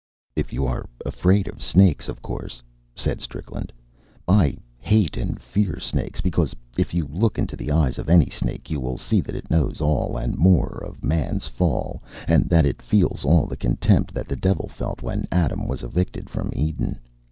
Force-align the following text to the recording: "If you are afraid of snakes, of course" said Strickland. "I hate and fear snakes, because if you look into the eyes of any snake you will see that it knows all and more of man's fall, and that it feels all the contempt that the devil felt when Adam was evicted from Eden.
"If 0.35 0.51
you 0.51 0.65
are 0.65 0.89
afraid 1.05 1.47
of 1.47 1.61
snakes, 1.61 2.09
of 2.09 2.23
course" 2.23 2.63
said 2.95 3.21
Strickland. 3.21 3.71
"I 4.27 4.57
hate 4.79 5.15
and 5.15 5.39
fear 5.39 5.79
snakes, 5.79 6.21
because 6.21 6.55
if 6.75 6.91
you 6.95 7.05
look 7.11 7.37
into 7.37 7.55
the 7.55 7.71
eyes 7.71 7.99
of 7.99 8.09
any 8.09 8.25
snake 8.31 8.71
you 8.71 8.79
will 8.79 8.97
see 8.97 9.21
that 9.21 9.35
it 9.35 9.51
knows 9.51 9.79
all 9.79 10.17
and 10.17 10.35
more 10.39 10.81
of 10.83 11.03
man's 11.03 11.47
fall, 11.47 12.01
and 12.27 12.49
that 12.49 12.65
it 12.65 12.81
feels 12.81 13.23
all 13.23 13.45
the 13.45 13.55
contempt 13.55 14.11
that 14.15 14.27
the 14.27 14.35
devil 14.35 14.67
felt 14.67 15.03
when 15.03 15.27
Adam 15.31 15.67
was 15.67 15.83
evicted 15.83 16.31
from 16.31 16.49
Eden. 16.55 16.97